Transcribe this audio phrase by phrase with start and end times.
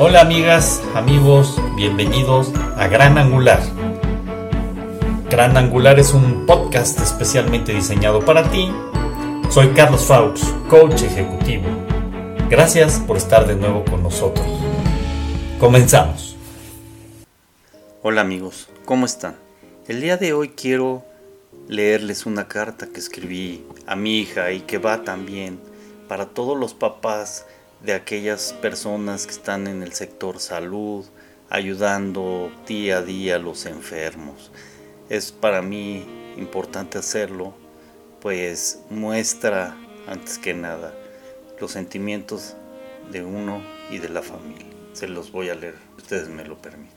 [0.00, 3.60] Hola amigas, amigos, bienvenidos a Gran Angular.
[5.28, 8.70] Gran Angular es un podcast especialmente diseñado para ti.
[9.50, 11.64] Soy Carlos Faux, coach ejecutivo.
[12.48, 14.46] Gracias por estar de nuevo con nosotros.
[15.58, 16.36] Comenzamos.
[18.00, 19.34] Hola amigos, ¿cómo están?
[19.88, 21.02] El día de hoy quiero
[21.66, 25.58] leerles una carta que escribí a mi hija y que va también
[26.06, 27.46] para todos los papás
[27.82, 31.06] de aquellas personas que están en el sector salud,
[31.48, 34.50] ayudando día a día a los enfermos.
[35.08, 36.04] Es para mí
[36.36, 37.54] importante hacerlo,
[38.20, 40.92] pues muestra antes que nada
[41.60, 42.56] los sentimientos
[43.10, 44.66] de uno y de la familia.
[44.92, 46.96] Se los voy a leer, ustedes me lo permiten.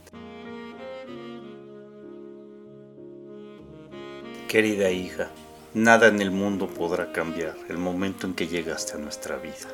[4.47, 5.29] Querida hija,
[5.73, 9.69] nada en el mundo podrá cambiar el momento en que llegaste a nuestra vida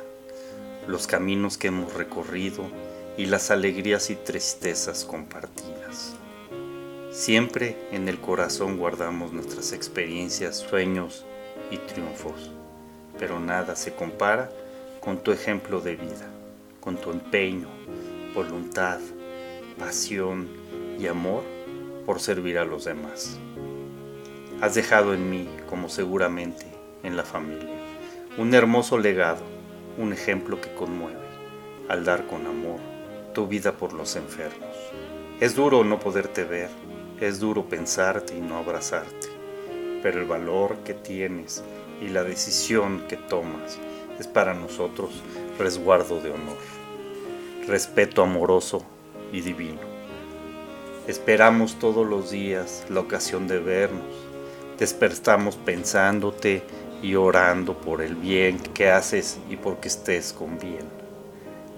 [0.88, 2.64] los caminos que hemos recorrido
[3.18, 6.14] y las alegrías y tristezas compartidas.
[7.12, 11.26] Siempre en el corazón guardamos nuestras experiencias, sueños
[11.70, 12.50] y triunfos,
[13.18, 14.50] pero nada se compara
[15.00, 16.26] con tu ejemplo de vida,
[16.80, 17.68] con tu empeño,
[18.34, 18.98] voluntad,
[19.78, 20.48] pasión
[20.98, 21.42] y amor
[22.06, 23.38] por servir a los demás.
[24.62, 26.64] Has dejado en mí, como seguramente
[27.02, 27.76] en la familia,
[28.38, 29.57] un hermoso legado
[29.98, 31.26] un ejemplo que conmueve
[31.88, 32.78] al dar con amor
[33.34, 34.74] tu vida por los enfermos.
[35.40, 36.70] Es duro no poderte ver,
[37.20, 39.28] es duro pensarte y no abrazarte,
[40.02, 41.64] pero el valor que tienes
[42.00, 43.78] y la decisión que tomas
[44.18, 45.10] es para nosotros
[45.58, 46.58] resguardo de honor,
[47.66, 48.84] respeto amoroso
[49.32, 49.80] y divino.
[51.08, 54.14] Esperamos todos los días la ocasión de vernos,
[54.78, 56.62] despertamos pensándote
[57.02, 60.86] y orando por el bien que haces y porque estés con bien.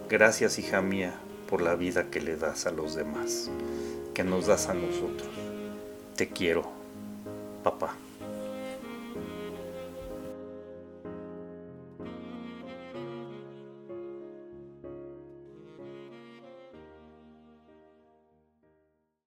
[0.08, 1.14] Gracias, hija mía,
[1.48, 3.50] por la vida que le das a los demás,
[4.14, 5.28] que nos das a nosotros.
[6.16, 6.64] Te quiero,
[7.62, 7.94] papá.